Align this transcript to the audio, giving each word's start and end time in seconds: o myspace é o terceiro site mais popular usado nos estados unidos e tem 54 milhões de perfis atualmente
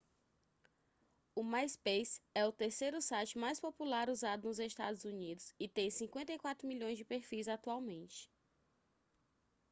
o 1.35 1.43
myspace 1.43 2.19
é 2.33 2.43
o 2.43 2.51
terceiro 2.51 2.99
site 3.03 3.37
mais 3.37 3.59
popular 3.59 4.09
usado 4.09 4.47
nos 4.47 4.57
estados 4.57 5.05
unidos 5.05 5.53
e 5.59 5.69
tem 5.69 5.91
54 5.91 6.67
milhões 6.67 6.97
de 6.97 7.05
perfis 7.05 7.47
atualmente 7.47 8.27